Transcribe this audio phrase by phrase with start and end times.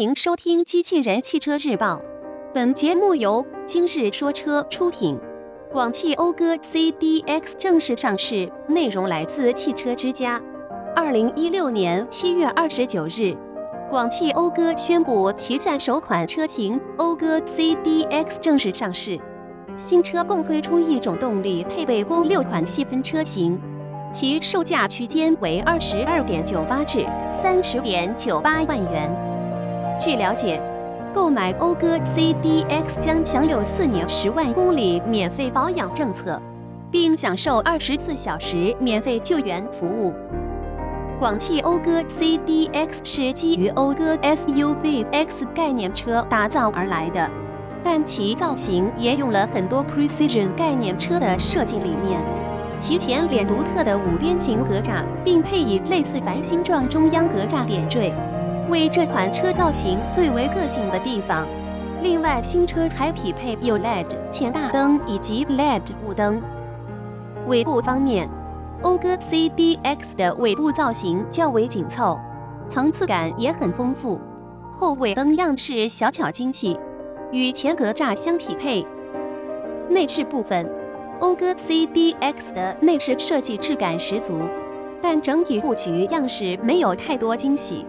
[0.00, 1.96] 迎收听《机器人汽车日报》，
[2.54, 5.18] 本节目由今日说车出品。
[5.70, 10.40] 广汽讴歌 CDX 正式上市，内容来自汽车之家。
[10.96, 13.36] 二零一六年七月二十九日，
[13.90, 19.20] 广汽讴歌宣布旗下首款车型讴歌 CDX 正式上市。
[19.76, 23.60] 新车共推出一种动力配备共六款细分车型，
[24.14, 27.04] 其售价区间为二十二点九八至
[27.42, 29.14] 三十点九八万元。
[30.00, 30.60] 据了解。
[31.12, 36.40] 购买讴歌 CDX 将享有四年十万公里免费保养政策，
[36.90, 40.12] 并享受二十四小时免费救援服务。
[41.18, 47.28] 广汽讴歌 CDX 是基于讴歌 SUV X 概念车打造而来的，
[47.82, 52.20] 但其造型沿用了很多 Precision 概念车的设计理念。
[52.78, 58.12] 其前脸独特的五边形格栅，并配以类似繁星状中央格栅点缀。
[58.70, 61.46] 为这款车造型最为个性的地方。
[62.02, 66.40] 另外，新车还匹配有 LED 前大灯以及 LED 雾灯。
[67.48, 68.28] 尾部方面，
[68.80, 72.18] 讴歌 CDX 的尾部造型较为紧凑，
[72.68, 74.18] 层次感也很丰富。
[74.72, 76.78] 后尾灯样式小巧精细，
[77.32, 78.86] 与前格栅相匹配。
[79.88, 80.70] 内饰部分，
[81.20, 84.40] 讴歌 CDX 的内饰设计质感十足，
[85.02, 87.84] 但整体布局样式没有太多惊喜。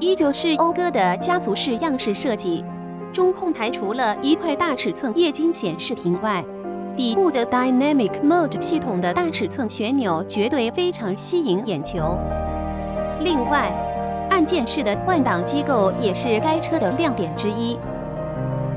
[0.00, 2.64] 依旧是讴歌的家族式样式设计，
[3.12, 6.44] 中控台除了一块大尺寸液晶显示屏外，
[6.96, 12.18] 底部的 Dynamic Mode 系统的大尺寸旋钮绝对非常吸引眼球。
[13.20, 13.72] 另外，
[14.30, 17.78] 按键式的换挡机构也是该车的亮点之一。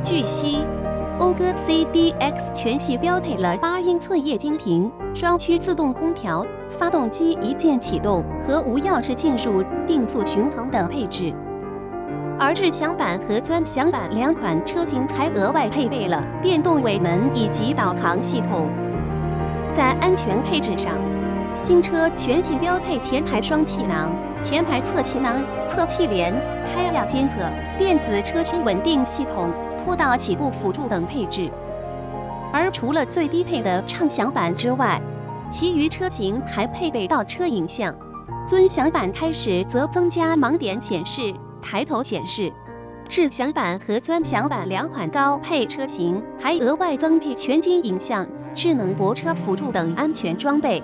[0.04, 0.60] 据悉，
[1.20, 6.46] 讴歌 CDX 全系标配了八英寸液晶屏、双区自动空调。
[6.80, 11.34] 发动机一键启动和无钥匙进入、定速巡航等配置，
[12.40, 18.70] 而智享版和尊享版两款车型还额外配备了电动尾门以及导航系统。
[19.76, 20.94] 在安全配置上，
[21.56, 24.12] 新车全系标配前排双气囊、
[24.44, 26.32] 前排侧气囊、侧气帘、
[26.66, 27.36] 胎压监测、
[27.80, 29.50] 电子车身稳定系统、
[29.84, 31.50] 坡道起步辅助等配置。
[32.54, 35.02] 而除了最低配的畅享版之外，
[35.50, 37.94] 其余车型还配备倒车影像，
[38.46, 42.52] 尊享版开始则增加盲点显示、抬头显示。
[43.10, 50.84] 智享版和尊享版两款高配车型还额外增配全景影像、智能泊车辅助等安全装备。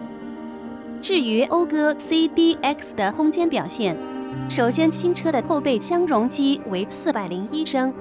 [1.01, 3.97] 至于讴歌 CDX 的空间表现，
[4.49, 7.93] 首先新车的后备箱容积为四百零一升，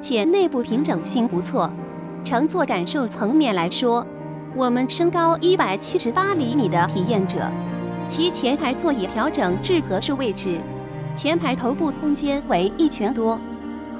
[0.00, 1.70] 且内部平整性不错。
[2.24, 4.04] 乘坐感受层面来说，
[4.54, 7.48] 我们身高一百七十八厘米的体验者，
[8.08, 10.58] 其前排座椅调整至合适位置，
[11.14, 13.38] 前排头部空间为一拳多，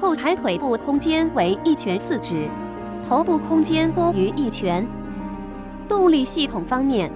[0.01, 2.49] 后排腿部空间为一拳四指，
[3.07, 4.87] 头部空间多于一拳。
[5.87, 7.11] 动力系统方面，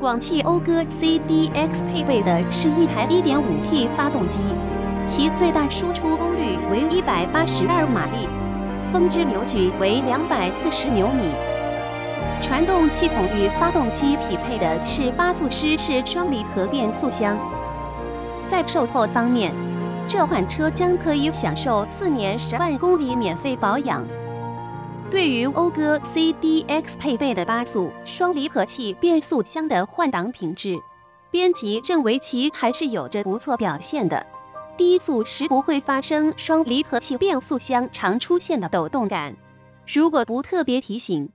[0.00, 4.40] 广汽讴歌 CDX 配备的是一台 1.5T 发动机，
[5.06, 8.28] 其最大输出功率为182马力，
[8.92, 11.30] 峰值扭矩为240牛米。
[12.42, 17.38] 传动系统与发动机匹配的是八速湿式双离合变速箱。
[18.50, 19.54] 在售后方面，
[20.08, 24.04] 这款车将可以享受四年十万公里免费保养。
[25.08, 30.76] 对于讴歌 CDX 配备的八速双离合器变速箱的换挡品质，
[31.30, 34.26] 编辑认为其还是有着不错表现的。
[34.76, 39.36] 低速时不会发生双离合器变速箱常出现的抖动感。
[39.86, 41.30] 如果不特别提醒。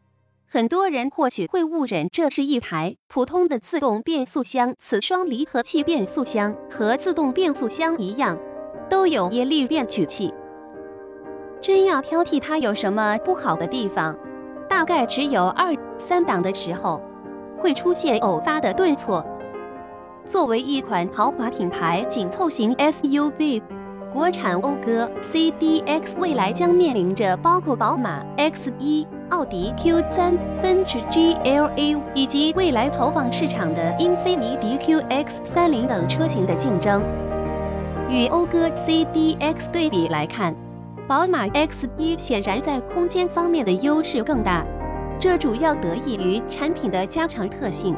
[0.50, 4.76] 很多人或许会误认这是一台普通的自动变速箱。
[4.80, 8.40] 此双离合器变速箱和自动变速箱一样，
[8.90, 10.34] 都有液力变矩器。
[11.60, 14.18] 真要挑剔它有什么不好的地方，
[14.70, 15.76] 大概只有二
[16.08, 17.02] 三档的时候
[17.58, 19.26] 会出现偶发的顿挫。
[20.24, 23.62] 作为一款豪华品牌紧凑型 SUV。
[24.18, 37.00] 国产讴歌 CDX 未来将面临着包括宝马 X1、奥迪 Q3、奔驰 GLA 以及未来投放市场的英菲尼迪 QX30 等车型的竞争。
[38.10, 40.56] 与讴歌 CDX 对比来看，
[41.08, 44.66] 宝马 X1 显然在空间方面的优势更大，
[45.20, 47.96] 这主要得益于产品的加长特性。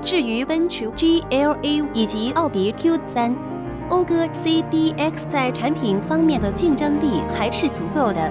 [0.00, 3.34] 至于奔驰 GLA 以及奥迪 Q3，
[3.88, 8.30] 讴歌 CDX 在产品方面的竞争力还是足够的，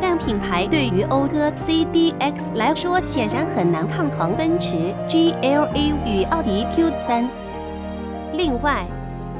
[0.00, 7.26] 但品牌对于讴歌 CDX 来说显然很难抗衡奔驰 GLA 与奥迪 Q3。
[8.34, 8.86] 另外，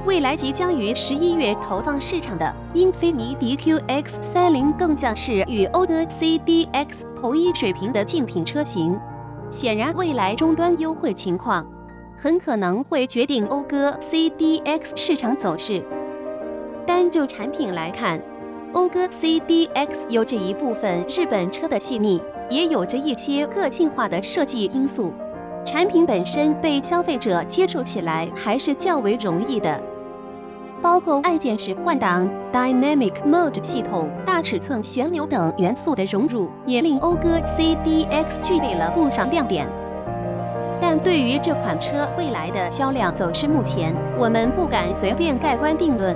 [0.04, 6.88] 未来即将于十一月投放市场的英菲尼迪 QX30 更像是与讴歌 CDX
[7.20, 8.98] 同一水平的竞品车型。
[9.48, 11.64] 显然，未来终端优惠情况
[12.22, 15.82] 很可能会决定讴歌 CDX 市场走势。
[16.86, 18.20] 单就产品来看，
[18.72, 25.12] 讴歌 CDX 有着一部分日本车的细腻，也有着一些个性化的设计因素。
[25.66, 29.82] 产品本身被消费者接触起来还是较为容易的。
[30.80, 39.66] 包括按键式换挡、Dynamic Mode 系统、大尺寸旋钮等元素的融入，也令讴歌 CDX 具备了不少亮点。
[40.82, 46.14] 但对于这款车未来的销量走势，目前我们不敢随便盖棺定论。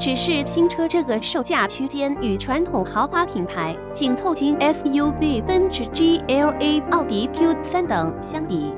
[0.00, 8.72] 只是新车这个售价区间与传统豪华品牌紧凑型 SUV 奔驰 GLA、奥迪 Q3 等相比，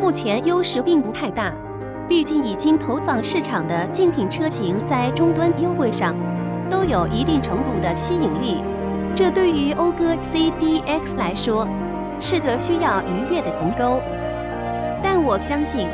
[0.00, 1.52] 目前优势并不太大。
[2.08, 6.14] 毕竟已经投放市场的竞品车型在终端优惠上
[6.70, 8.64] 都有一定程度的吸引力，
[9.14, 11.68] 这对于讴歌 CDX 来说
[12.18, 14.00] 是个需要逾越的鸿沟。
[15.20, 15.86] 我相信，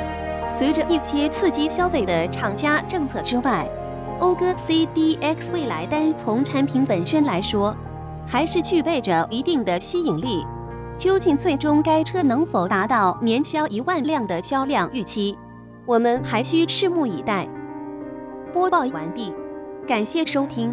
[0.49, 3.69] 随着一些刺激消费的厂家政策之外，
[4.21, 7.77] 讴歌 CDX 未来单从产品本身来说，
[8.27, 10.47] 还是具备着一定的吸引力。
[10.99, 15.37] 究竟最终该车能否达到年销一万辆的销量预期？
[15.85, 17.47] 我们还需拭目以待。
[18.55, 19.33] 播报完毕，
[19.87, 20.73] 感谢收听。